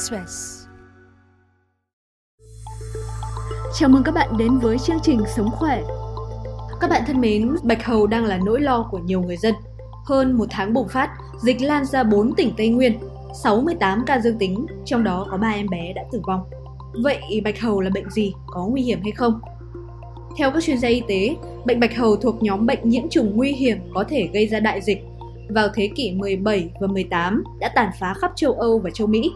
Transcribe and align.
Express. 0.00 0.66
Chào 3.78 3.88
mừng 3.88 4.02
các 4.02 4.12
bạn 4.12 4.36
đến 4.38 4.58
với 4.58 4.78
chương 4.78 4.96
trình 5.02 5.20
Sống 5.36 5.50
khỏe. 5.50 5.82
Các 6.80 6.90
bạn 6.90 7.02
thân 7.06 7.20
mến, 7.20 7.56
bạch 7.62 7.84
hầu 7.84 8.06
đang 8.06 8.24
là 8.24 8.38
nỗi 8.44 8.60
lo 8.60 8.88
của 8.90 8.98
nhiều 8.98 9.22
người 9.22 9.36
dân. 9.36 9.54
Hơn 10.06 10.32
một 10.32 10.44
tháng 10.50 10.72
bùng 10.72 10.88
phát, 10.88 11.10
dịch 11.42 11.62
lan 11.62 11.84
ra 11.84 12.02
4 12.02 12.34
tỉnh 12.34 12.52
Tây 12.56 12.68
Nguyên, 12.68 12.98
68 13.42 14.04
ca 14.06 14.20
dương 14.20 14.38
tính, 14.38 14.66
trong 14.84 15.04
đó 15.04 15.26
có 15.30 15.36
3 15.36 15.50
em 15.50 15.66
bé 15.70 15.92
đã 15.92 16.02
tử 16.12 16.20
vong. 16.26 16.44
Vậy 17.02 17.40
bạch 17.44 17.60
hầu 17.60 17.80
là 17.80 17.90
bệnh 17.94 18.10
gì? 18.10 18.34
Có 18.46 18.66
nguy 18.66 18.82
hiểm 18.82 19.00
hay 19.02 19.12
không? 19.12 19.40
Theo 20.38 20.50
các 20.50 20.62
chuyên 20.62 20.78
gia 20.78 20.88
y 20.88 21.02
tế, 21.08 21.36
bệnh 21.64 21.80
bạch 21.80 21.96
hầu 21.96 22.16
thuộc 22.16 22.42
nhóm 22.42 22.66
bệnh 22.66 22.88
nhiễm 22.88 23.08
trùng 23.08 23.36
nguy 23.36 23.52
hiểm 23.52 23.78
có 23.94 24.04
thể 24.08 24.28
gây 24.32 24.46
ra 24.46 24.60
đại 24.60 24.80
dịch. 24.80 25.04
Vào 25.48 25.68
thế 25.74 25.90
kỷ 25.94 26.12
17 26.12 26.70
và 26.80 26.86
18 26.86 27.44
đã 27.60 27.72
tàn 27.74 27.90
phá 28.00 28.14
khắp 28.14 28.32
châu 28.36 28.52
Âu 28.52 28.78
và 28.78 28.90
châu 28.90 29.06
Mỹ. 29.06 29.32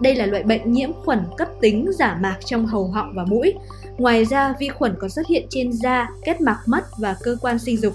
Đây 0.00 0.14
là 0.14 0.26
loại 0.26 0.42
bệnh 0.42 0.72
nhiễm 0.72 0.90
khuẩn 1.04 1.18
cấp 1.36 1.48
tính 1.60 1.86
giả 1.92 2.18
mạc 2.20 2.36
trong 2.44 2.66
hầu 2.66 2.88
họng 2.88 3.12
và 3.14 3.24
mũi. 3.24 3.54
Ngoài 3.98 4.24
ra, 4.24 4.54
vi 4.60 4.68
khuẩn 4.68 4.94
còn 5.00 5.10
xuất 5.10 5.26
hiện 5.26 5.46
trên 5.50 5.72
da, 5.72 6.08
kết 6.24 6.40
mạc 6.40 6.58
mắt 6.66 6.84
và 6.98 7.16
cơ 7.22 7.36
quan 7.40 7.58
sinh 7.58 7.76
dục. 7.76 7.92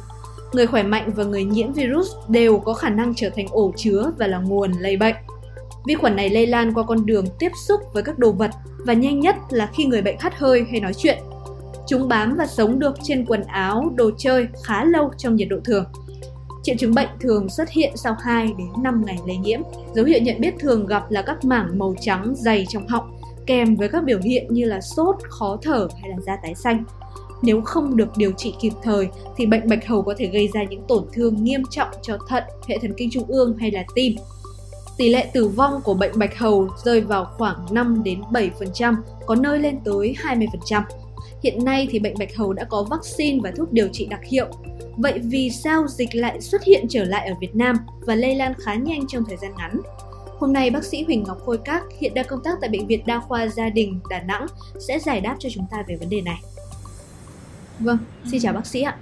Người 0.53 0.67
khỏe 0.67 0.83
mạnh 0.83 1.11
và 1.15 1.23
người 1.23 1.43
nhiễm 1.43 1.73
virus 1.73 2.07
đều 2.27 2.59
có 2.59 2.73
khả 2.73 2.89
năng 2.89 3.13
trở 3.15 3.29
thành 3.29 3.45
ổ 3.51 3.71
chứa 3.77 4.11
và 4.17 4.27
là 4.27 4.37
nguồn 4.37 4.71
lây 4.79 4.97
bệnh. 4.97 5.15
Vi 5.87 5.95
khuẩn 5.95 6.15
này 6.15 6.29
lây 6.29 6.47
lan 6.47 6.73
qua 6.73 6.83
con 6.83 7.05
đường 7.05 7.25
tiếp 7.39 7.51
xúc 7.67 7.81
với 7.93 8.03
các 8.03 8.19
đồ 8.19 8.31
vật 8.31 8.51
và 8.85 8.93
nhanh 8.93 9.19
nhất 9.19 9.35
là 9.49 9.69
khi 9.73 9.85
người 9.85 10.01
bệnh 10.01 10.19
hắt 10.19 10.37
hơi 10.37 10.65
hay 10.71 10.79
nói 10.79 10.93
chuyện. 10.93 11.17
Chúng 11.87 12.07
bám 12.07 12.35
và 12.35 12.47
sống 12.47 12.79
được 12.79 12.95
trên 13.03 13.25
quần 13.25 13.43
áo, 13.43 13.91
đồ 13.95 14.11
chơi 14.17 14.47
khá 14.63 14.83
lâu 14.83 15.11
trong 15.17 15.35
nhiệt 15.35 15.47
độ 15.49 15.57
thường. 15.65 15.85
Triệu 16.63 16.75
chứng 16.79 16.93
bệnh 16.93 17.09
thường 17.19 17.49
xuất 17.49 17.69
hiện 17.69 17.91
sau 17.95 18.15
2 18.19 18.47
đến 18.57 18.67
5 18.83 19.03
ngày 19.05 19.17
lây 19.27 19.37
nhiễm. 19.37 19.59
Dấu 19.95 20.05
hiệu 20.05 20.19
nhận 20.21 20.41
biết 20.41 20.53
thường 20.59 20.85
gặp 20.85 21.11
là 21.11 21.21
các 21.21 21.45
mảng 21.45 21.79
màu 21.79 21.95
trắng 22.01 22.33
dày 22.35 22.65
trong 22.69 22.87
họng, 22.87 23.19
kèm 23.45 23.75
với 23.75 23.89
các 23.89 24.03
biểu 24.03 24.19
hiện 24.23 24.47
như 24.49 24.65
là 24.65 24.81
sốt, 24.81 25.15
khó 25.29 25.57
thở 25.61 25.87
hay 26.01 26.09
là 26.09 26.17
da 26.25 26.37
tái 26.43 26.55
xanh. 26.55 26.83
Nếu 27.41 27.61
không 27.61 27.97
được 27.97 28.17
điều 28.17 28.31
trị 28.31 28.53
kịp 28.61 28.73
thời 28.83 29.07
thì 29.37 29.45
bệnh 29.45 29.69
bạch 29.69 29.87
hầu 29.87 30.01
có 30.01 30.13
thể 30.17 30.25
gây 30.25 30.49
ra 30.53 30.63
những 30.63 30.83
tổn 30.87 31.05
thương 31.13 31.43
nghiêm 31.43 31.63
trọng 31.69 31.87
cho 32.01 32.17
thận, 32.29 32.43
hệ 32.67 32.77
thần 32.77 32.93
kinh 32.97 33.09
trung 33.11 33.25
ương 33.27 33.57
hay 33.57 33.71
là 33.71 33.83
tim. 33.95 34.15
Tỷ 34.97 35.09
lệ 35.09 35.29
tử 35.33 35.47
vong 35.47 35.81
của 35.83 35.93
bệnh 35.93 36.11
bạch 36.15 36.37
hầu 36.37 36.67
rơi 36.83 37.01
vào 37.01 37.25
khoảng 37.37 37.65
5 37.71 38.03
đến 38.03 38.21
7%, 38.31 38.95
có 39.25 39.35
nơi 39.35 39.59
lên 39.59 39.79
tới 39.85 40.15
20%. 40.23 40.83
Hiện 41.43 41.65
nay 41.65 41.87
thì 41.91 41.99
bệnh 41.99 42.13
bạch 42.19 42.35
hầu 42.35 42.53
đã 42.53 42.63
có 42.63 42.83
vaccine 42.83 43.39
và 43.43 43.51
thuốc 43.57 43.73
điều 43.73 43.87
trị 43.87 44.07
đặc 44.09 44.19
hiệu. 44.23 44.47
Vậy 44.97 45.19
vì 45.19 45.49
sao 45.49 45.87
dịch 45.87 46.15
lại 46.15 46.41
xuất 46.41 46.63
hiện 46.63 46.85
trở 46.89 47.03
lại 47.03 47.27
ở 47.27 47.35
Việt 47.41 47.55
Nam 47.55 47.75
và 48.01 48.15
lây 48.15 48.35
lan 48.35 48.53
khá 48.65 48.75
nhanh 48.75 49.07
trong 49.07 49.23
thời 49.27 49.37
gian 49.37 49.51
ngắn? 49.57 49.81
Hôm 50.39 50.53
nay 50.53 50.69
bác 50.69 50.83
sĩ 50.83 51.03
Huỳnh 51.03 51.23
Ngọc 51.23 51.37
Khôi 51.45 51.57
Các 51.65 51.83
hiện 51.99 52.13
đang 52.13 52.25
công 52.29 52.43
tác 52.43 52.57
tại 52.61 52.69
Bệnh 52.69 52.87
viện 52.87 53.03
Đa 53.05 53.19
khoa 53.19 53.47
Gia 53.47 53.69
đình 53.69 53.99
Đà 54.09 54.19
Nẵng 54.19 54.45
sẽ 54.87 54.99
giải 54.99 55.21
đáp 55.21 55.35
cho 55.39 55.49
chúng 55.49 55.65
ta 55.71 55.83
về 55.87 55.95
vấn 55.95 56.09
đề 56.09 56.21
này. 56.21 56.41
Vâng, 57.79 57.97
xin 58.31 58.41
chào 58.41 58.53
bác 58.53 58.67
sĩ 58.67 58.81
ạ. 58.81 58.97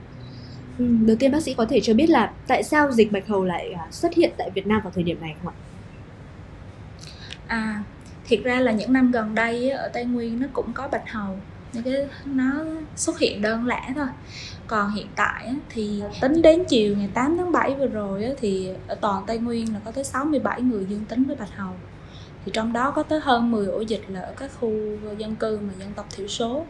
Ừ, 0.79 0.85
đầu 1.05 1.17
tiên 1.19 1.31
bác 1.31 1.43
sĩ 1.43 1.53
có 1.53 1.65
thể 1.65 1.79
cho 1.79 1.93
biết 1.93 2.09
là 2.09 2.33
tại 2.47 2.63
sao 2.63 2.91
dịch 2.91 3.11
bạch 3.11 3.27
hầu 3.27 3.45
lại 3.45 3.71
à, 3.71 3.87
xuất 3.91 4.13
hiện 4.13 4.31
tại 4.37 4.49
Việt 4.55 4.67
Nam 4.67 4.81
vào 4.83 4.91
thời 4.95 5.03
điểm 5.03 5.21
này 5.21 5.35
không 5.43 5.53
ạ? 5.53 5.57
À, 7.47 7.83
thiệt 8.27 8.43
ra 8.43 8.59
là 8.59 8.71
những 8.71 8.93
năm 8.93 9.11
gần 9.11 9.35
đây 9.35 9.69
ở 9.69 9.89
Tây 9.93 10.05
Nguyên 10.05 10.39
nó 10.39 10.47
cũng 10.53 10.73
có 10.73 10.87
bạch 10.87 11.11
hầu 11.11 11.37
những 11.73 11.83
cái 11.83 12.07
nó 12.25 12.51
xuất 12.95 13.19
hiện 13.19 13.41
đơn 13.41 13.65
lẻ 13.65 13.81
thôi. 13.95 14.07
Còn 14.67 14.91
hiện 14.91 15.07
tại 15.15 15.55
thì 15.69 16.03
tính 16.21 16.41
đến 16.41 16.63
chiều 16.69 16.97
ngày 16.97 17.09
8 17.13 17.37
tháng 17.37 17.51
7 17.51 17.75
vừa 17.75 17.87
rồi 17.87 18.25
thì 18.39 18.69
ở 18.87 18.95
toàn 18.95 19.23
Tây 19.27 19.37
Nguyên 19.39 19.73
là 19.73 19.79
có 19.85 19.91
tới 19.91 20.03
67 20.03 20.61
người 20.61 20.85
dương 20.89 21.05
tính 21.05 21.23
với 21.23 21.35
bạch 21.35 21.55
hầu. 21.55 21.73
Thì 22.45 22.51
trong 22.55 22.73
đó 22.73 22.91
có 22.91 23.03
tới 23.03 23.19
hơn 23.23 23.51
10 23.51 23.67
ổ 23.67 23.81
dịch 23.81 24.01
là 24.07 24.21
ở 24.21 24.33
các 24.37 24.51
khu 24.59 24.71
dân 25.17 25.35
cư 25.35 25.59
mà 25.61 25.73
dân 25.79 25.93
tộc 25.95 26.05
thiểu 26.15 26.27
số 26.27 26.65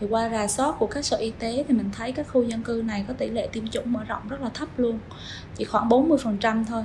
thì 0.00 0.06
qua 0.10 0.28
rà 0.28 0.46
soát 0.46 0.74
của 0.78 0.86
các 0.86 1.04
sở 1.04 1.16
y 1.16 1.30
tế 1.38 1.64
thì 1.68 1.74
mình 1.74 1.90
thấy 1.96 2.12
các 2.12 2.26
khu 2.32 2.42
dân 2.42 2.62
cư 2.62 2.82
này 2.86 3.04
có 3.08 3.14
tỷ 3.14 3.30
lệ 3.30 3.48
tiêm 3.52 3.68
chủng 3.68 3.92
mở 3.92 4.04
rộng 4.04 4.22
rất 4.28 4.40
là 4.42 4.48
thấp 4.48 4.68
luôn. 4.76 4.98
Chỉ 5.56 5.64
khoảng 5.64 5.88
40% 5.88 6.64
thôi. 6.64 6.82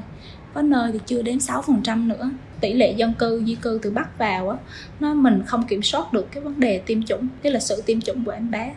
Có 0.53 0.62
nơi 0.62 0.91
thì 0.91 1.00
chưa 1.06 1.22
đến 1.22 1.38
6% 1.38 2.07
nữa. 2.07 2.29
Tỷ 2.62 2.73
lệ 2.73 2.94
dân 2.97 3.13
cư, 3.13 3.44
di 3.46 3.56
cư 3.56 3.79
từ 3.81 3.91
bắc 3.91 4.17
vào 4.17 4.50
á, 4.50 4.57
nó 5.00 5.13
mình 5.13 5.44
không 5.46 5.67
kiểm 5.67 5.84
soát 5.84 6.13
được 6.13 6.28
cái 6.31 6.44
vấn 6.44 6.59
đề 6.59 6.81
tiêm 6.85 7.03
chủng, 7.03 7.28
tức 7.41 7.50
là 7.50 7.59
sự 7.59 7.81
tiêm 7.85 8.01
chủng 8.01 8.25
của 8.25 8.31
em 8.31 8.51
bé. 8.51 8.73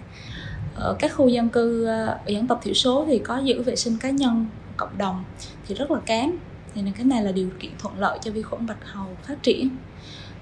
Ở 0.74 0.96
các 0.98 1.14
khu 1.14 1.28
dân 1.28 1.48
cư 1.48 1.86
ở 1.86 2.18
dân 2.26 2.46
tộc 2.46 2.60
thiểu 2.62 2.74
số 2.74 3.04
thì 3.08 3.18
có 3.18 3.38
giữ 3.38 3.62
vệ 3.62 3.76
sinh 3.76 3.96
cá 4.00 4.10
nhân 4.10 4.46
cộng 4.76 4.98
đồng 4.98 5.24
thì 5.68 5.74
rất 5.74 5.90
là 5.90 6.00
kém. 6.06 6.30
Thì 6.74 6.82
cái 6.96 7.04
này 7.04 7.22
là 7.22 7.32
điều 7.32 7.48
kiện 7.60 7.70
thuận 7.78 7.98
lợi 7.98 8.18
cho 8.22 8.30
vi 8.30 8.42
khuẩn 8.42 8.66
bạch 8.66 8.84
hầu 8.84 9.16
phát 9.22 9.42
triển. 9.42 9.68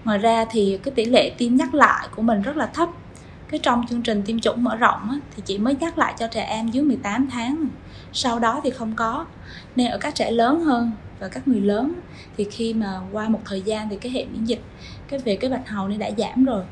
Ngoài 0.05 0.19
ra 0.19 0.45
thì 0.51 0.79
cái 0.83 0.95
tỷ 0.95 1.05
lệ 1.05 1.31
tiêm 1.39 1.57
nhắc 1.57 1.75
lại 1.75 2.09
của 2.17 2.23
mình 2.23 2.43
rất 2.43 2.57
là 2.57 2.67
thấp 2.67 2.89
cái 3.51 3.61
trong 3.63 3.87
chương 3.91 4.03
trình 4.03 4.23
tiêm 4.23 4.41
chủng 4.41 4.65
mở 4.65 4.77
rộng 4.77 5.11
á, 5.11 5.17
thì 5.37 5.43
chỉ 5.47 5.59
mới 5.59 5.77
nhắc 5.81 5.99
lại 5.99 6.15
cho 6.19 6.27
trẻ 6.27 6.45
em 6.45 6.69
dưới 6.69 6.85
18 6.85 7.29
tháng. 7.31 7.69
Sau 8.13 8.39
đó 8.39 8.61
thì 8.65 8.71
không 8.71 8.95
có. 8.97 9.27
Nên 9.77 9.91
ở 9.91 9.99
các 9.99 10.15
trẻ 10.15 10.31
lớn 10.31 10.61
hơn 10.61 10.93
và 11.21 11.29
các 11.29 11.49
người 11.49 11.61
lớn 11.61 11.93
thì 12.37 12.45
khi 12.51 12.75
mà 12.75 13.01
qua 13.13 13.29
một 13.29 13.41
thời 13.45 13.63
gian 13.63 13.89
thì 13.89 13.97
cái 13.97 14.13
hệ 14.13 14.25
miễn 14.25 14.45
dịch 14.45 14.61
cái 15.09 15.19
về 15.19 15.37
cái 15.37 15.51
bạch 15.51 15.69
hầu 15.69 15.89
này 15.89 15.99
đã 15.99 16.11
giảm 16.19 16.45
rồi. 16.45 16.65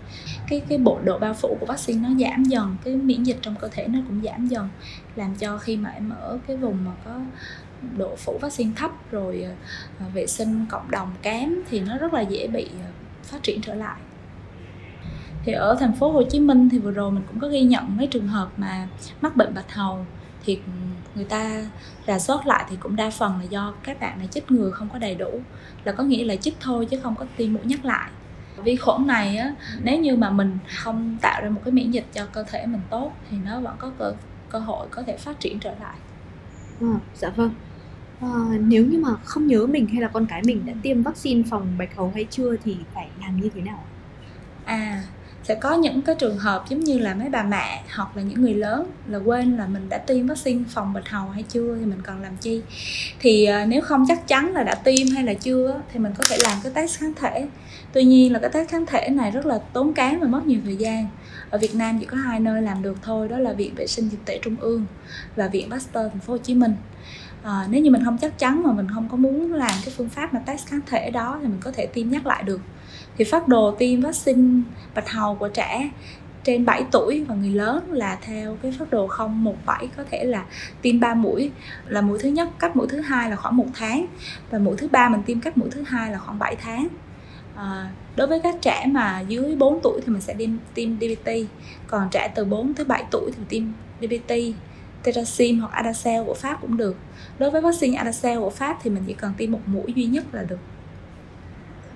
Cái 0.48 0.62
cái 0.68 0.78
bộ 0.78 0.98
độ 1.04 1.18
bao 1.18 1.34
phủ 1.34 1.56
của 1.60 1.66
vaccine 1.66 2.08
nó 2.08 2.14
giảm 2.18 2.44
dần 2.44 2.76
cái 2.84 2.96
miễn 2.96 3.22
dịch 3.22 3.38
trong 3.42 3.54
cơ 3.60 3.68
thể 3.68 3.88
nó 3.88 3.98
cũng 4.08 4.22
giảm 4.24 4.46
dần 4.46 4.68
làm 5.16 5.34
cho 5.34 5.58
khi 5.58 5.76
mà 5.76 5.90
em 5.90 6.10
ở 6.10 6.38
cái 6.46 6.56
vùng 6.56 6.84
mà 6.84 6.90
có 7.04 7.20
độ 7.96 8.16
phủ 8.16 8.38
vaccine 8.40 8.70
thấp 8.76 8.90
rồi 9.10 9.46
à, 10.00 10.06
vệ 10.14 10.26
sinh 10.26 10.66
cộng 10.68 10.90
đồng 10.90 11.12
kém 11.22 11.54
thì 11.70 11.80
nó 11.80 11.98
rất 11.98 12.14
là 12.14 12.20
dễ 12.20 12.46
bị 12.46 12.68
à, 12.84 12.88
phát 13.22 13.42
triển 13.42 13.60
trở 13.60 13.74
lại 13.74 13.96
thì 15.46 15.52
ở 15.52 15.76
thành 15.80 15.92
phố 15.92 16.12
Hồ 16.12 16.22
Chí 16.22 16.40
Minh 16.40 16.68
thì 16.68 16.78
vừa 16.78 16.90
rồi 16.90 17.10
mình 17.10 17.22
cũng 17.28 17.40
có 17.40 17.48
ghi 17.48 17.62
nhận 17.62 17.96
mấy 17.96 18.06
trường 18.06 18.28
hợp 18.28 18.48
mà 18.56 18.88
mắc 19.20 19.36
bệnh 19.36 19.54
bạch 19.54 19.74
hầu. 19.74 20.06
Thì 20.44 20.58
người 21.14 21.24
ta 21.24 21.64
rà 22.06 22.18
soát 22.18 22.46
lại 22.46 22.64
thì 22.70 22.76
cũng 22.80 22.96
đa 22.96 23.10
phần 23.10 23.38
là 23.38 23.44
do 23.44 23.74
các 23.82 24.00
bạn 24.00 24.18
này 24.18 24.28
chích 24.30 24.50
ngừa 24.50 24.70
không 24.70 24.88
có 24.92 24.98
đầy 24.98 25.14
đủ. 25.14 25.40
Là 25.84 25.92
có 25.92 26.04
nghĩa 26.04 26.24
là 26.24 26.36
chích 26.36 26.56
thôi 26.60 26.86
chứ 26.90 27.00
không 27.02 27.14
có 27.14 27.26
tiêm 27.36 27.52
mũi 27.52 27.62
nhắc 27.64 27.84
lại. 27.84 28.10
Vi 28.64 28.76
khuẩn 28.76 29.06
này 29.06 29.36
á 29.36 29.54
nếu 29.82 30.00
như 30.00 30.16
mà 30.16 30.30
mình 30.30 30.58
không 30.76 31.16
tạo 31.20 31.42
ra 31.42 31.50
một 31.50 31.60
cái 31.64 31.72
miễn 31.72 31.90
dịch 31.90 32.06
cho 32.12 32.26
cơ 32.26 32.42
thể 32.42 32.66
mình 32.66 32.80
tốt 32.90 33.12
thì 33.30 33.36
nó 33.44 33.60
vẫn 33.60 33.76
có 33.78 33.90
cơ 33.98 34.12
cơ 34.50 34.58
hội 34.58 34.86
có 34.90 35.02
thể 35.02 35.16
phát 35.16 35.40
triển 35.40 35.58
trở 35.58 35.74
lại. 35.80 35.96
À, 36.80 36.94
dạ 37.14 37.28
vâng. 37.28 37.50
À, 38.20 38.28
nếu 38.60 38.86
như 38.86 38.98
mà 38.98 39.10
không 39.24 39.46
nhớ 39.46 39.66
mình 39.66 39.86
hay 39.86 40.02
là 40.02 40.08
con 40.08 40.26
cái 40.26 40.42
mình 40.44 40.66
đã 40.66 40.72
tiêm 40.82 41.02
vaccine 41.02 41.42
phòng 41.50 41.78
bạch 41.78 41.96
hầu 41.96 42.12
hay 42.14 42.26
chưa 42.30 42.56
thì 42.64 42.76
phải 42.94 43.08
làm 43.20 43.40
như 43.40 43.50
thế 43.54 43.60
nào 43.60 43.84
à 44.64 45.02
sẽ 45.48 45.54
có 45.54 45.74
những 45.74 46.02
cái 46.02 46.14
trường 46.14 46.38
hợp 46.38 46.64
giống 46.68 46.80
như 46.80 46.98
là 46.98 47.14
mấy 47.14 47.28
bà 47.28 47.42
mẹ 47.42 47.82
hoặc 47.94 48.16
là 48.16 48.22
những 48.22 48.42
người 48.42 48.54
lớn 48.54 48.86
là 49.08 49.18
quên 49.18 49.56
là 49.56 49.66
mình 49.66 49.88
đã 49.88 49.98
tiêm 49.98 50.26
vaccine 50.26 50.64
phòng 50.68 50.92
bạch 50.92 51.08
hầu 51.08 51.28
hay 51.28 51.42
chưa 51.42 51.76
thì 51.80 51.86
mình 51.86 52.02
còn 52.06 52.22
làm 52.22 52.36
chi. 52.36 52.62
Thì 53.20 53.44
ờ, 53.44 53.66
nếu 53.66 53.82
không 53.82 54.04
chắc 54.08 54.28
chắn 54.28 54.52
là 54.52 54.62
đã 54.62 54.74
tiêm 54.74 55.06
hay 55.14 55.24
là 55.24 55.34
chưa 55.34 55.80
thì 55.92 55.98
mình 55.98 56.12
có 56.18 56.24
thể 56.30 56.36
làm 56.40 56.58
cái 56.62 56.72
test 56.74 56.98
kháng 56.98 57.12
thể. 57.14 57.48
Tuy 57.92 58.04
nhiên 58.04 58.32
là 58.32 58.38
cái 58.38 58.50
test 58.50 58.68
kháng 58.68 58.86
thể 58.86 59.08
này 59.08 59.30
rất 59.30 59.46
là 59.46 59.58
tốn 59.72 59.94
kém 59.94 60.20
và 60.20 60.26
mất 60.26 60.46
nhiều 60.46 60.60
thời 60.64 60.76
gian. 60.76 61.08
Ở 61.50 61.58
Việt 61.58 61.74
Nam 61.74 61.98
chỉ 62.00 62.06
có 62.06 62.16
hai 62.16 62.40
nơi 62.40 62.62
làm 62.62 62.82
được 62.82 62.96
thôi 63.02 63.28
đó 63.28 63.38
là 63.38 63.52
viện 63.52 63.74
vệ 63.74 63.86
sinh 63.86 64.08
dịch 64.08 64.24
tễ 64.24 64.38
trung 64.42 64.56
ương 64.60 64.86
và 65.36 65.48
viện 65.48 65.70
Pasteur 65.70 66.12
thành 66.12 66.20
phố 66.20 66.32
Hồ 66.32 66.38
Chí 66.38 66.54
Minh. 66.54 66.74
À, 67.42 67.66
nếu 67.70 67.82
như 67.82 67.90
mình 67.90 68.04
không 68.04 68.18
chắc 68.18 68.38
chắn 68.38 68.62
mà 68.62 68.72
mình 68.72 68.86
không 68.94 69.08
có 69.08 69.16
muốn 69.16 69.52
làm 69.52 69.72
cái 69.84 69.94
phương 69.96 70.08
pháp 70.08 70.34
mà 70.34 70.40
test 70.46 70.66
kháng 70.66 70.80
thể 70.86 71.10
đó 71.10 71.38
thì 71.42 71.48
mình 71.48 71.60
có 71.60 71.72
thể 71.72 71.86
tiêm 71.86 72.10
nhắc 72.10 72.26
lại 72.26 72.42
được 72.42 72.60
thì 73.18 73.24
phát 73.24 73.48
đồ 73.48 73.70
tiêm 73.70 74.00
vaccine 74.00 74.62
bạch 74.94 75.10
hầu 75.10 75.34
của 75.34 75.48
trẻ 75.48 75.90
trên 76.44 76.64
7 76.64 76.84
tuổi 76.90 77.24
và 77.28 77.34
người 77.34 77.50
lớn 77.50 77.92
là 77.92 78.18
theo 78.22 78.56
cái 78.62 78.74
phác 78.78 78.90
đồ 78.90 79.08
017 79.28 79.88
có 79.96 80.04
thể 80.10 80.24
là 80.24 80.44
tiêm 80.82 81.00
3 81.00 81.14
mũi 81.14 81.50
là 81.86 82.00
mũi 82.00 82.18
thứ 82.18 82.28
nhất 82.28 82.48
cách 82.58 82.76
mũi 82.76 82.86
thứ 82.90 83.00
hai 83.00 83.30
là 83.30 83.36
khoảng 83.36 83.56
một 83.56 83.66
tháng 83.74 84.06
và 84.50 84.58
mũi 84.58 84.76
thứ 84.76 84.88
ba 84.88 85.08
mình 85.08 85.22
tiêm 85.26 85.40
cách 85.40 85.58
mũi 85.58 85.68
thứ 85.70 85.82
hai 85.82 86.12
là 86.12 86.18
khoảng 86.18 86.38
7 86.38 86.56
tháng. 86.56 86.88
À, 87.56 87.90
đối 88.16 88.26
với 88.26 88.40
các 88.40 88.54
trẻ 88.62 88.86
mà 88.88 89.20
dưới 89.20 89.56
4 89.56 89.80
tuổi 89.82 90.00
thì 90.06 90.12
mình 90.12 90.20
sẽ 90.20 90.34
tiêm 90.34 90.50
tiêm 90.74 90.96
DPT 91.00 91.30
còn 91.86 92.08
trẻ 92.10 92.32
từ 92.34 92.44
4 92.44 92.74
tới 92.74 92.86
7 92.86 93.04
tuổi 93.10 93.30
thì 93.36 93.42
tiêm 93.48 93.62
DPT 94.00 94.32
Terasim 95.02 95.60
hoặc 95.60 95.72
Adacel 95.72 96.24
của 96.24 96.34
Pháp 96.34 96.58
cũng 96.60 96.76
được. 96.76 96.96
Đối 97.38 97.50
với 97.50 97.60
vaccine 97.60 97.96
Adacel 97.96 98.38
của 98.38 98.50
Pháp 98.50 98.78
thì 98.82 98.90
mình 98.90 99.02
chỉ 99.06 99.12
cần 99.12 99.32
tiêm 99.36 99.52
một 99.52 99.60
mũi 99.66 99.92
duy 99.96 100.04
nhất 100.04 100.24
là 100.32 100.42
được 100.42 100.58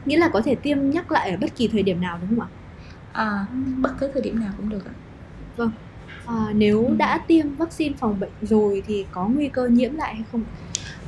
nghĩa 0.07 0.19
là 0.19 0.29
có 0.29 0.43
thể 0.43 0.55
tiêm 0.55 0.91
nhắc 0.91 1.13
lại 1.13 1.31
ở 1.31 1.37
bất 1.37 1.57
kỳ 1.57 1.69
thời 1.69 1.83
điểm 1.83 2.01
nào 2.01 2.19
đúng 2.21 2.31
không 2.31 2.41
ạ? 2.41 2.49
À, 3.13 3.47
bất 3.79 3.91
cứ 4.01 4.11
thời 4.13 4.23
điểm 4.23 4.41
nào 4.41 4.53
cũng 4.57 4.69
được 4.69 4.87
ạ. 4.87 4.93
Vâng. 5.57 5.71
À, 6.27 6.47
nếu 6.55 6.87
ừ. 6.87 6.95
đã 6.99 7.19
tiêm 7.19 7.57
vaccine 7.57 7.95
phòng 7.99 8.21
bệnh 8.21 8.31
rồi 8.43 8.83
thì 8.87 9.07
có 9.13 9.29
nguy 9.29 9.49
cơ 9.49 9.67
nhiễm 9.67 9.95
lại 9.95 10.15
hay 10.15 10.25
không 10.33 10.43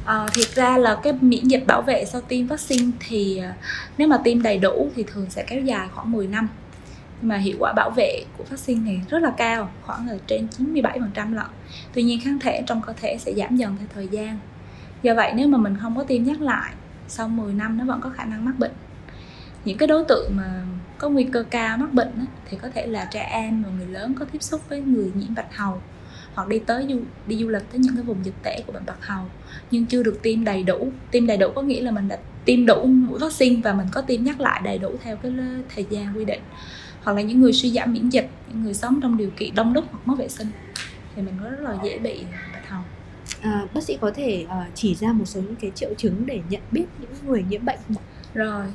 À, 0.04 0.26
thiệt 0.34 0.54
ra 0.54 0.78
là 0.78 1.00
cái 1.02 1.12
miễn 1.20 1.44
dịch 1.44 1.66
bảo 1.66 1.82
vệ 1.82 2.04
sau 2.04 2.20
tiêm 2.20 2.46
vaccine 2.46 2.90
thì 3.08 3.38
à, 3.38 3.54
nếu 3.98 4.08
mà 4.08 4.18
tiêm 4.24 4.42
đầy 4.42 4.58
đủ 4.58 4.90
thì 4.96 5.04
thường 5.06 5.26
sẽ 5.30 5.44
kéo 5.48 5.62
dài 5.62 5.88
khoảng 5.94 6.12
10 6.12 6.26
năm. 6.26 6.48
Mà 7.22 7.36
hiệu 7.36 7.56
quả 7.58 7.72
bảo 7.72 7.90
vệ 7.90 8.24
của 8.38 8.44
vaccine 8.50 8.80
này 8.80 9.00
rất 9.08 9.22
là 9.22 9.32
cao 9.36 9.70
khoảng 9.82 10.08
là 10.08 10.14
trên 10.26 10.46
97% 10.58 11.34
lận. 11.34 11.46
Tuy 11.92 12.02
nhiên 12.02 12.20
kháng 12.20 12.38
thể 12.38 12.62
trong 12.66 12.82
cơ 12.86 12.92
thể 13.00 13.16
sẽ 13.18 13.32
giảm 13.34 13.56
dần 13.56 13.76
theo 13.78 13.88
thời 13.94 14.08
gian. 14.08 14.38
Do 15.02 15.14
vậy 15.14 15.32
nếu 15.34 15.48
mà 15.48 15.58
mình 15.58 15.76
không 15.80 15.96
có 15.96 16.04
tiêm 16.04 16.24
nhắc 16.24 16.40
lại 16.40 16.72
sau 17.08 17.28
10 17.28 17.54
năm 17.54 17.78
nó 17.78 17.84
vẫn 17.84 18.00
có 18.00 18.10
khả 18.10 18.24
năng 18.24 18.44
mắc 18.44 18.58
bệnh. 18.58 18.72
Những 19.64 19.78
cái 19.78 19.86
đối 19.86 20.04
tượng 20.04 20.36
mà 20.36 20.64
có 20.98 21.08
nguy 21.08 21.24
cơ 21.24 21.44
cao 21.50 21.78
mắc 21.78 21.92
bệnh 21.92 22.12
á, 22.18 22.26
thì 22.50 22.56
có 22.62 22.68
thể 22.74 22.86
là 22.86 23.04
trẻ 23.04 23.28
em 23.32 23.62
và 23.62 23.70
người 23.70 23.86
lớn 23.86 24.14
có 24.18 24.24
tiếp 24.24 24.42
xúc 24.42 24.68
với 24.68 24.80
người 24.80 25.10
nhiễm 25.14 25.34
bạch 25.34 25.56
hầu 25.56 25.80
hoặc 26.34 26.48
đi 26.48 26.58
tới 26.58 26.86
du, 26.90 27.00
đi 27.26 27.36
du 27.36 27.48
lịch 27.48 27.62
tới 27.70 27.78
những 27.78 27.94
cái 27.94 28.02
vùng 28.02 28.24
dịch 28.24 28.34
tễ 28.42 28.62
của 28.66 28.72
bệnh 28.72 28.86
bạch 28.86 29.06
hầu 29.06 29.24
nhưng 29.70 29.86
chưa 29.86 30.02
được 30.02 30.18
tiêm 30.22 30.44
đầy 30.44 30.62
đủ. 30.62 30.92
Tiêm 31.10 31.26
đầy 31.26 31.36
đủ 31.36 31.48
có 31.54 31.62
nghĩa 31.62 31.80
là 31.80 31.90
mình 31.90 32.08
đã 32.08 32.18
tiêm 32.44 32.66
đủ 32.66 32.84
mũi 32.84 33.18
vaccine 33.18 33.60
và 33.64 33.72
mình 33.72 33.86
có 33.92 34.00
tiêm 34.00 34.24
nhắc 34.24 34.40
lại 34.40 34.60
đầy 34.64 34.78
đủ 34.78 34.90
theo 35.02 35.16
cái 35.16 35.32
thời 35.74 35.86
gian 35.90 36.16
quy 36.16 36.24
định. 36.24 36.40
Hoặc 37.02 37.12
là 37.12 37.22
những 37.22 37.40
người 37.40 37.52
suy 37.52 37.70
giảm 37.70 37.92
miễn 37.92 38.08
dịch 38.08 38.30
những 38.48 38.64
người 38.64 38.74
sống 38.74 39.00
trong 39.02 39.16
điều 39.16 39.30
kiện 39.36 39.54
đông 39.54 39.72
đúc 39.72 39.84
hoặc 39.90 40.00
mất 40.04 40.18
vệ 40.18 40.28
sinh 40.28 40.48
thì 41.16 41.22
mình 41.22 41.34
có 41.42 41.50
rất 41.50 41.60
là 41.60 41.76
dễ 41.84 41.98
bị 41.98 42.24
à, 43.42 43.66
bác 43.74 43.82
sĩ 43.82 43.98
có 44.00 44.10
thể 44.14 44.46
uh, 44.46 44.74
chỉ 44.74 44.94
ra 44.94 45.12
một 45.12 45.24
số 45.24 45.40
những 45.40 45.56
cái 45.56 45.70
triệu 45.74 45.94
chứng 45.98 46.26
để 46.26 46.40
nhận 46.48 46.62
biết 46.70 46.84
những 46.98 47.10
người 47.26 47.44
nhiễm 47.48 47.64
bệnh 47.64 47.78
không 47.88 47.96
rồi. 48.34 48.66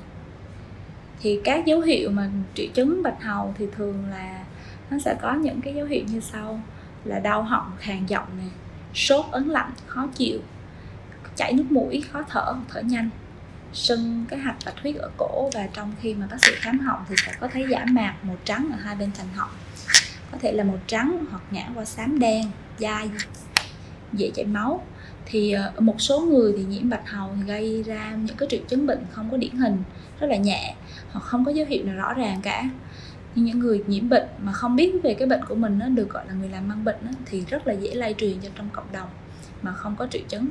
Thì 1.22 1.40
các 1.44 1.66
dấu 1.66 1.82
hiệu 1.82 2.10
mà 2.10 2.30
triệu 2.56 2.68
chứng 2.74 3.04
bạch 3.04 3.24
hầu 3.24 3.54
thì 3.58 3.66
thường 3.76 4.06
là 4.10 4.44
nó 4.90 4.98
sẽ 5.06 5.16
có 5.22 5.34
những 5.34 5.62
cái 5.62 5.76
dấu 5.76 5.86
hiệu 5.86 6.04
như 6.08 6.20
sau. 6.20 6.62
Là 7.04 7.20
đau 7.20 7.44
họng 7.44 7.72
khàn 7.80 8.06
giọng 8.06 8.28
này 8.38 8.50
sốt 8.94 9.26
ấn 9.32 9.50
lạnh 9.50 9.72
khó 9.88 10.08
chịu 10.16 10.40
chảy 11.36 11.54
nước 11.54 11.66
mũi 11.70 12.04
khó 12.12 12.24
thở 12.30 12.56
thở 12.70 12.82
nhanh 12.82 13.10
sưng 13.74 14.26
cái 14.30 14.40
hạch 14.40 14.58
bạch 14.66 14.82
huyết 14.82 14.96
ở 14.96 15.10
cổ. 15.18 15.50
Và 15.54 15.68
trong 15.74 15.94
khi 16.02 16.14
mà 16.14 16.28
bác 16.32 16.46
sĩ 16.46 16.52
khám 16.56 16.80
họng 16.80 17.06
thì 17.10 17.16
sẽ 17.26 17.34
có 17.40 17.48
thấy 17.48 17.66
giả 17.70 17.86
mạc 17.86 18.16
màu 18.24 18.38
trắng 18.46 18.70
ở 18.72 18.78
hai 18.78 18.96
bên 18.96 19.12
thành 19.18 19.34
họng. 19.36 19.52
Có 20.32 20.38
thể 20.42 20.52
là 20.52 20.64
màu 20.64 20.80
trắng 20.88 21.26
hoặc 21.32 21.42
ngã 21.52 21.70
qua 21.76 21.86
xám 21.86 22.20
đen 22.20 22.46
dai 22.80 23.10
dễ 24.14 24.32
chảy 24.36 24.46
máu. 24.46 24.84
Thì 25.26 25.52
ờ, 25.52 25.72
một 25.80 26.02
số 26.02 26.20
người 26.20 26.54
thì 26.58 26.64
nhiễm 26.64 26.90
bạch 26.90 27.10
hầu 27.10 27.30
thì 27.36 27.44
gây 27.48 27.84
ra 27.84 28.16
những 28.26 28.38
cái 28.38 28.48
triệu 28.52 28.60
chứng 28.68 28.88
bệnh 28.88 29.06
không 29.12 29.32
có 29.32 29.38
điển 29.38 29.56
hình 29.56 29.78
rất 30.20 30.28
là 30.28 30.36
nhẹ 30.36 30.76
hoặc 31.12 31.22
không 31.22 31.46
có 31.46 31.52
dấu 31.52 31.66
hiệu 31.70 31.86
nào 31.86 31.96
rõ 31.96 32.14
ràng 32.14 32.42
cả. 32.42 32.70
Nhưng 33.36 33.46
những 33.46 33.60
người 33.60 33.84
nhiễm 33.88 34.10
bệnh 34.10 34.28
mà 34.40 34.52
không 34.52 34.76
biết 34.76 34.94
về 35.04 35.14
cái 35.14 35.28
bệnh 35.28 35.46
của 35.46 35.56
mình 35.56 35.80
nó 35.80 35.88
được 35.88 36.10
gọi 36.10 36.28
là 36.28 36.34
người 36.34 36.50
làm 36.50 36.68
mang 36.68 36.84
bệnh 36.84 36.96
đó, 37.02 37.12
thì 37.26 37.44
rất 37.50 37.68
là 37.68 37.74
dễ 37.74 37.96
lây 37.96 38.16
truyền 38.18 38.40
cho 38.42 38.50
trong 38.56 38.70
cộng 38.74 38.92
đồng 38.92 39.10
mà 39.62 39.72
không 39.72 39.96
có 39.96 40.08
triệu 40.12 40.22
chứng. 40.30 40.48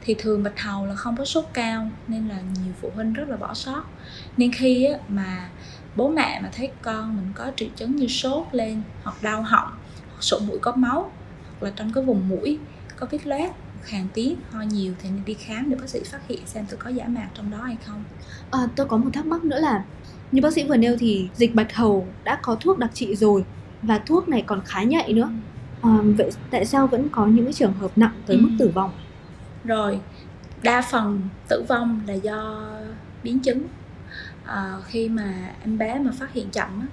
Thì 0.00 0.14
thường 0.18 0.42
bạch 0.42 0.60
hầu 0.60 0.86
là 0.86 0.94
không 0.94 1.16
có 1.16 1.24
sốt 1.24 1.44
cao 1.52 1.90
nên 2.08 2.28
là 2.28 2.40
nhiều 2.64 2.72
phụ 2.80 2.90
huynh 2.94 3.12
rất 3.12 3.28
là 3.28 3.36
bỏ 3.36 3.54
sót. 3.54 3.84
Nên 4.36 4.52
khi 4.52 4.84
á, 4.84 4.98
mà 5.08 5.48
bố 5.96 6.08
mẹ 6.08 6.40
mà 6.42 6.48
thấy 6.52 6.70
con 6.82 7.16
mình 7.16 7.32
có 7.34 7.52
triệu 7.56 7.68
chứng 7.76 7.96
như 7.96 8.06
sốt 8.06 8.46
lên 8.52 8.82
hoặc 9.02 9.22
đau 9.22 9.42
họng 9.42 9.70
hoặc 10.08 10.20
sổ 10.20 10.38
mũi 10.48 10.58
có 10.58 10.72
máu 10.76 11.12
hoặc 11.50 11.66
là 11.66 11.72
trong 11.76 11.92
cái 11.92 12.04
vùng 12.04 12.28
mũi 12.28 12.58
có 12.96 13.06
vết 13.10 13.26
loét 13.26 13.50
khàn 13.82 14.06
tiếng 14.14 14.36
ho 14.50 14.62
nhiều 14.62 14.94
thì 14.98 15.08
nên 15.10 15.24
đi 15.24 15.34
khám 15.34 15.70
để 15.70 15.76
bác 15.76 15.88
sĩ 15.88 16.00
phát 16.04 16.20
hiện 16.28 16.46
xem 16.46 16.64
tôi 16.70 16.78
có 16.78 16.90
giả 16.90 17.04
mạc 17.08 17.28
trong 17.34 17.50
đó 17.50 17.58
hay 17.58 17.76
không. 17.86 18.04
À, 18.50 18.60
tôi 18.76 18.86
có 18.86 18.96
một 18.96 19.10
thắc 19.12 19.26
mắc 19.26 19.44
nữa 19.44 19.60
là 19.60 19.84
như 20.32 20.42
bác 20.42 20.52
sĩ 20.52 20.64
vừa 20.64 20.76
nêu 20.76 20.96
thì 20.98 21.28
dịch 21.34 21.54
bạch 21.54 21.74
hầu 21.74 22.06
đã 22.24 22.38
có 22.42 22.54
thuốc 22.60 22.78
đặc 22.78 22.90
trị 22.94 23.16
rồi 23.16 23.44
và 23.82 23.98
thuốc 23.98 24.28
này 24.28 24.44
còn 24.46 24.60
khá 24.64 24.82
nhạy 24.82 25.12
nữa. 25.12 25.30
À, 25.82 25.90
vậy 26.18 26.30
tại 26.50 26.64
sao 26.64 26.86
vẫn 26.86 27.08
có 27.08 27.26
những 27.26 27.52
trường 27.52 27.72
hợp 27.72 27.90
nặng 27.96 28.22
tới 28.26 28.36
ừ. 28.36 28.42
mức 28.42 28.56
tử 28.58 28.70
vong? 28.74 28.90
Rồi 29.64 30.00
đa 30.62 30.82
phần 30.82 31.20
tử 31.48 31.64
vong 31.68 32.00
là 32.06 32.14
do 32.14 32.70
biến 33.22 33.38
chứng. 33.38 33.62
À, 34.44 34.74
khi 34.86 35.08
mà 35.08 35.54
em 35.62 35.78
bé 35.78 35.98
mà 35.98 36.10
phát 36.18 36.32
hiện 36.32 36.50
chậm 36.50 36.80
á, 36.80 36.86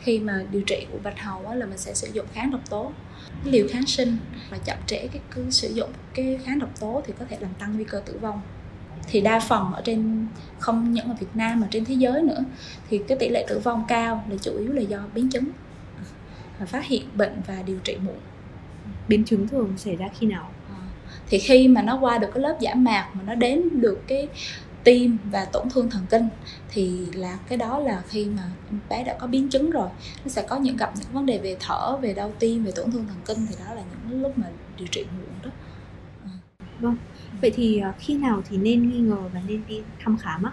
khi 0.00 0.18
mà 0.18 0.44
điều 0.50 0.62
trị 0.62 0.86
của 0.92 0.98
bạch 1.02 1.20
hầu 1.20 1.46
á, 1.46 1.54
là 1.54 1.66
mình 1.66 1.78
sẽ 1.78 1.94
sử 1.94 2.08
dụng 2.12 2.26
kháng 2.32 2.50
độc 2.50 2.60
tố 2.70 2.92
liều 3.44 3.66
kháng 3.70 3.86
sinh 3.86 4.16
và 4.50 4.58
chậm 4.58 4.76
trễ 4.86 5.06
cái 5.06 5.20
cứ 5.34 5.50
sử 5.50 5.68
dụng 5.74 5.90
cái 6.14 6.38
kháng 6.44 6.58
độc 6.58 6.80
tố 6.80 7.02
thì 7.06 7.12
có 7.18 7.24
thể 7.28 7.36
làm 7.40 7.50
tăng 7.58 7.74
nguy 7.74 7.84
cơ 7.84 8.00
tử 8.06 8.18
vong. 8.20 8.40
Thì 9.08 9.20
đa 9.20 9.40
phần 9.40 9.72
ở 9.72 9.82
trên 9.84 10.26
không 10.58 10.92
những 10.92 11.08
ở 11.08 11.14
Việt 11.20 11.26
Nam 11.34 11.60
mà 11.60 11.68
trên 11.70 11.84
thế 11.84 11.94
giới 11.94 12.22
nữa 12.22 12.44
thì 12.90 13.00
cái 13.08 13.18
tỷ 13.18 13.28
lệ 13.28 13.46
tử 13.48 13.58
vong 13.58 13.84
cao 13.88 14.24
là 14.30 14.36
chủ 14.42 14.58
yếu 14.58 14.72
là 14.72 14.82
do 14.82 14.98
biến 15.14 15.30
chứng 15.30 15.44
và 16.58 16.66
phát 16.66 16.86
hiện 16.86 17.02
bệnh 17.14 17.40
và 17.46 17.62
điều 17.66 17.78
trị 17.84 17.96
muộn. 17.96 18.18
Biến 19.08 19.24
chứng 19.24 19.48
thường 19.48 19.72
xảy 19.76 19.96
ra 19.96 20.06
khi 20.18 20.26
nào? 20.26 20.50
À, 20.68 20.76
thì 21.28 21.38
khi 21.38 21.68
mà 21.68 21.82
nó 21.82 21.98
qua 22.00 22.18
được 22.18 22.28
cái 22.34 22.42
lớp 22.42 22.56
giả 22.60 22.74
mạc 22.74 23.08
mà 23.12 23.22
nó 23.26 23.34
đến 23.34 23.80
được 23.80 24.02
cái 24.06 24.28
tim 24.86 25.18
và 25.30 25.44
tổn 25.44 25.70
thương 25.70 25.90
thần 25.90 26.06
kinh 26.10 26.28
thì 26.68 27.06
là 27.14 27.38
cái 27.48 27.58
đó 27.58 27.78
là 27.78 28.02
khi 28.08 28.26
mà 28.26 28.42
bé 28.88 29.04
đã 29.04 29.16
có 29.20 29.26
biến 29.26 29.48
chứng 29.48 29.70
rồi 29.70 29.88
nó 30.24 30.28
sẽ 30.28 30.42
có 30.42 30.56
những 30.56 30.76
gặp 30.76 30.92
những 30.96 31.12
vấn 31.12 31.26
đề 31.26 31.38
về 31.38 31.56
thở 31.60 31.96
về 31.96 32.14
đau 32.14 32.32
tim 32.38 32.64
về 32.64 32.72
tổn 32.76 32.90
thương 32.90 33.06
thần 33.08 33.16
kinh 33.24 33.46
thì 33.48 33.54
đó 33.66 33.74
là 33.74 33.82
những 34.08 34.22
lúc 34.22 34.38
mà 34.38 34.46
điều 34.76 34.86
trị 34.86 35.04
muộn 35.04 35.42
đó 35.42 35.50
à. 36.24 36.30
vâng 36.80 36.96
vậy 37.40 37.52
thì 37.54 37.80
à, 37.80 37.94
khi 37.98 38.14
nào 38.14 38.42
thì 38.48 38.56
nên 38.56 38.90
nghi 38.90 38.98
ngờ 38.98 39.28
và 39.34 39.40
nên 39.46 39.62
đi 39.68 39.82
thăm 40.04 40.18
khám 40.18 40.42
á 40.42 40.52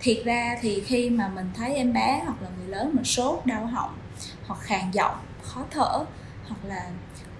thiệt 0.00 0.24
ra 0.24 0.56
thì 0.60 0.80
khi 0.80 1.10
mà 1.10 1.28
mình 1.28 1.46
thấy 1.54 1.74
em 1.74 1.92
bé 1.92 2.22
hoặc 2.24 2.42
là 2.42 2.48
người 2.58 2.68
lớn 2.68 2.90
mà 2.96 3.02
sốt 3.02 3.46
đau 3.46 3.66
họng 3.66 3.94
hoặc 4.46 4.60
khàn 4.60 4.90
giọng 4.92 5.16
khó 5.42 5.64
thở 5.70 6.04
hoặc 6.48 6.64
là 6.64 6.90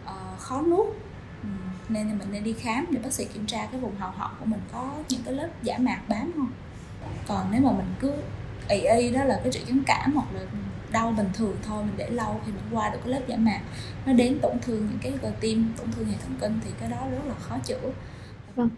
uh, 0.04 0.38
khó 0.38 0.62
nuốt 0.62 0.86
nên 1.88 2.19
mình 2.19 2.28
nên 2.32 2.44
đi 2.44 2.52
khám 2.52 2.86
để 2.90 3.00
bác 3.02 3.12
sĩ 3.12 3.25
kiểm 3.25 3.46
tra 3.46 3.66
cái 3.66 3.81
vùng 3.81 3.96
hầu 3.96 4.10
họng 4.10 4.31
của 4.40 4.46
mình 4.46 4.60
có 4.72 4.94
những 5.08 5.20
cái 5.25 5.34
lớp 5.34 5.48
giả 5.62 5.78
mạc 5.78 6.00
bám 6.08 6.32
không? 6.36 6.50
Còn 7.28 7.46
nếu 7.52 7.60
mà 7.60 7.72
mình 7.72 7.94
cứ 8.00 8.12
ị 8.69 8.81
y 8.81 9.10
đó 9.10 9.25
là 9.25 9.40
cái 9.42 9.52
triệu 9.52 9.62
chứng 9.66 9.82
cảm 9.86 10.12
hoặc 10.12 10.26
là 10.34 10.40
đau 10.92 11.14
bình 11.16 11.28
thường 11.34 11.56
thôi 11.62 11.84
mình 11.84 11.94
để 11.96 12.10
lâu 12.10 12.40
thì 12.46 12.52
mình 12.52 12.64
qua 12.70 12.90
được 12.90 12.98
cái 13.04 13.12
lớp 13.12 13.20
giả 13.26 13.36
mạc. 13.36 13.60
Nó 14.06 14.12
đến 14.12 14.38
tổn 14.42 14.56
thương 14.62 14.88
những 14.90 14.98
cái 15.02 15.12
cơ 15.22 15.32
tim 15.40 15.72
tổn 15.76 15.92
thương 15.92 16.06
hệ 16.06 16.14
thần 16.22 16.36
kinh 16.40 16.60
thì 16.64 16.70
cái 16.81 16.90
đó 16.90 17.08
rất 17.10 17.25
là 17.28 17.34
khó 17.34 17.58
chữa. 17.64 17.90
Vâng. 18.56 18.69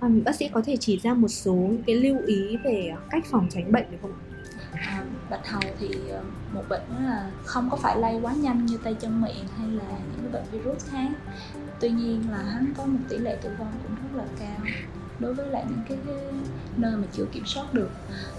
À, 0.00 0.08
bác 0.24 0.34
sĩ 0.34 0.48
có 0.48 0.62
thể 0.66 0.76
chỉ 0.80 1.00
ra 1.02 1.14
một 1.14 1.28
số 1.28 1.54
những 1.54 1.82
cái 1.86 1.96
lưu 1.96 2.18
ý 2.26 2.56
về 2.64 2.92
cách 3.10 3.24
phòng 3.30 3.48
tránh 3.50 3.72
bệnh 3.72 3.90
được 3.90 3.98
không 4.02 4.12
à, 4.72 5.04
bạch 5.30 5.48
hầu 5.48 5.62
thì 5.78 6.08
ờ, 6.10 6.22
một 6.52 6.62
bệnh 6.68 6.82
là 7.04 7.30
không 7.44 7.70
có 7.70 7.76
phải 7.76 7.98
lây 7.98 8.20
quá 8.22 8.32
nhanh 8.32 8.66
như 8.66 8.78
tay 8.84 8.94
chân 8.94 9.20
miệng 9.20 9.46
hay 9.58 9.68
là 9.68 9.84
những 9.88 10.20
cái 10.22 10.32
bệnh 10.32 10.50
virus 10.50 10.90
khác. 10.90 11.08
Tuy 11.80 11.90
nhiên 11.90 12.30
là 12.30 12.38
hắn 12.38 12.72
có 12.76 12.84
một 12.84 12.98
tỷ 13.08 13.18
lệ 13.18 13.38
tử 13.42 13.50
vong 13.58 13.72
cũng 13.82 13.96
rất 13.96 14.22
là 14.22 14.24
cao 14.38 14.66
đối 15.18 15.34
với 15.34 15.46
lại 15.46 15.64
những 15.68 15.82
cái, 15.88 15.98
cái 16.06 16.16
nơi 16.76 16.96
mà 16.96 17.06
chưa 17.12 17.24
kiểm 17.32 17.46
soát 17.46 17.74
được. 17.74 17.90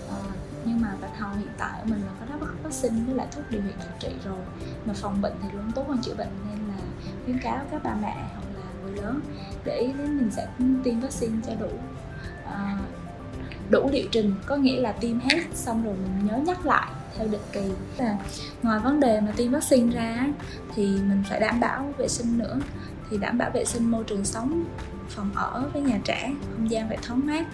À, 0.10 0.22
nhưng 0.66 0.82
mà 0.82 0.96
bạch 1.02 1.20
hầu 1.20 1.36
hiện 1.36 1.52
tại 1.58 1.82
mình 1.86 2.02
là 2.02 2.12
có 2.20 2.26
đáp 2.26 2.46
vaccine 2.64 2.96
với 3.06 3.16
lại 3.16 3.28
thuốc 3.32 3.44
điều 3.50 3.62
trị 3.62 3.74
điều 3.80 3.92
trị 4.00 4.18
rồi. 4.26 4.40
Mà 4.86 4.94
phòng 4.94 5.22
bệnh 5.22 5.34
thì 5.42 5.48
luôn 5.54 5.72
tốt 5.76 5.88
hơn 5.88 5.98
chữa 6.02 6.14
bệnh 6.16 6.30
nên 6.50 6.68
là 6.68 6.82
khuyến 7.26 7.40
cáo 7.40 7.66
các 7.72 7.84
bà 7.84 7.96
mẹ 8.02 8.16
hoặc 8.34 8.46
là 8.56 8.66
người 8.84 8.96
lớn 8.96 9.20
để 9.66 9.78
ý 9.78 9.94
đến 9.94 10.18
mình 10.18 10.32
sẽ 10.32 10.48
tiêm 10.84 11.00
vaccine 11.00 11.38
cho 11.48 11.56
đủ. 11.56 11.70
À, 12.46 12.78
đủ 13.72 13.90
liệu 13.92 14.08
trình, 14.12 14.34
có 14.46 14.56
nghĩa 14.56 14.82
là 14.82 14.92
tiêm 14.92 15.20
hết 15.20 15.42
xong 15.54 15.84
rồi 15.84 15.94
mình 15.94 16.28
nhớ 16.28 16.38
nhắc 16.38 16.66
lại 16.66 16.92
theo 17.18 17.28
định 17.28 17.42
kỳ. 17.52 17.62
Và 17.98 18.18
ngoài 18.64 18.80
vấn 18.80 19.00
đề 19.00 19.22
mà 19.22 19.32
tiêm 19.36 19.52
vaccine 19.52 19.96
ra 19.96 20.28
thì 20.76 20.86
mình 20.86 21.24
phải 21.30 21.40
đảm 21.40 21.60
bảo 21.60 21.94
vệ 21.98 22.08
sinh 22.08 22.38
nữa, 22.38 22.58
thì 23.10 23.18
đảm 23.18 23.38
bảo 23.38 23.50
vệ 23.54 23.66
sinh 23.66 23.92
môi 23.92 24.04
trường 24.04 24.26
sống 24.26 24.64
phòng 25.16 25.32
ở 25.36 25.70
với 25.74 25.82
nhà 25.82 26.00
trẻ 26.04 26.34
không 26.56 26.72
gian 26.72 26.88
phải 26.88 26.98
thoáng 27.02 27.26
mát. 27.26 27.46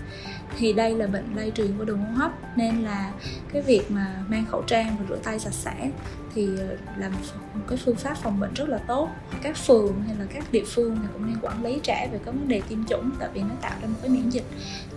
Thì 0.58 0.74
đây 0.74 0.96
là 0.96 1.08
bệnh 1.08 1.36
lây 1.36 1.52
truyền 1.52 1.78
qua 1.78 1.86
đường 1.86 2.00
hô 2.00 2.14
hấp 2.14 2.32
nên 2.58 2.84
là 2.84 3.12
cái 3.54 3.62
việc 3.62 3.92
mà 3.92 4.24
mang 4.28 4.46
khẩu 4.46 4.62
trang 4.62 4.96
và 5.00 5.06
rửa 5.10 5.18
tay 5.24 5.40
sạch 5.40 5.54
sẽ 5.54 5.92
thì 6.36 6.48
ờ, 6.58 6.78
là 6.98 7.10
một 7.54 7.64
cái 7.68 7.78
phương 7.86 7.96
pháp 7.96 8.18
phòng 8.18 8.40
bệnh 8.40 8.54
rất 8.54 8.70
là 8.70 8.78
tốt. 8.78 9.10
Các 9.42 9.58
phường 9.58 10.02
hay 10.08 10.16
là 10.16 10.26
các 10.34 10.52
địa 10.52 10.64
phương 10.66 10.98
thì 11.02 11.08
cũng 11.14 11.28
nên 11.28 11.38
quản 11.42 11.64
lý 11.64 11.80
trẻ 11.84 12.10
về 12.12 12.20
các 12.26 12.32
vấn 12.32 12.48
đề 12.48 12.62
tiêm 12.70 12.86
chủng 12.86 13.12
tại 13.20 13.30
vì 13.34 13.42
nó 13.42 13.56
tạo 13.62 13.74
ra 13.82 13.88
một 13.88 13.98
cái 14.02 14.10
miễn 14.10 14.30
dịch. 14.30 14.46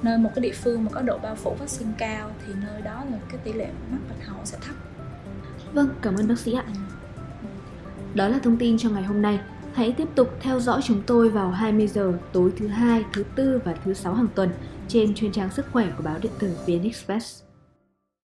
Nơi 0.03 0.19
một 0.19 0.31
cái 0.35 0.43
địa 0.43 0.55
phương 0.63 0.85
mà 0.85 0.91
có 0.91 1.03
độ 1.03 1.19
bao 1.19 1.35
phủ 1.35 1.57
vaccine 1.59 1.91
cao 1.99 2.31
thì 2.47 2.53
nơi 2.67 2.83
đó 2.83 3.05
là 3.11 3.19
cái 3.29 3.39
tỷ 3.45 3.53
lệ 3.53 3.67
mắc 3.91 3.99
bạch 4.09 4.27
hầu 4.27 4.39
sẽ 4.45 4.59
thấp. 4.61 4.75
Vâng 5.73 5.89
cảm 6.03 6.15
ơn 6.17 6.29
bác 6.29 6.39
sĩ 6.39 6.53
ạ. 6.53 6.65
Đó 8.15 8.29
là 8.29 8.39
thông 8.39 8.57
tin 8.57 8.79
cho 8.79 8.91
ngày 8.91 9.03
hôm 9.03 9.23
nay. 9.23 9.39
Hãy 9.73 9.93
tiếp 9.93 10.09
tục 10.15 10.29
theo 10.41 10.61
dõi 10.61 10.81
chúng 10.85 11.03
tôi 11.07 11.29
vào 11.29 11.51
20 11.51 11.87
giờ 11.87 12.13
tối 12.33 12.51
thứ 12.57 12.67
hai, 12.67 13.05
thứ 13.13 13.25
tư 13.37 13.61
và 13.65 13.75
thứ 13.85 13.95
sáu 13.95 14.15
hàng 14.15 14.29
tuần 14.35 14.51
trên 14.89 15.15
chuyên 15.15 15.33
trang 15.33 15.51
sức 15.51 15.67
khỏe 15.73 15.87
của 15.97 16.03
báo 16.03 16.19
điện 16.23 16.33
tử 16.39 16.57
VN 16.67 16.83
Express. 16.83 17.43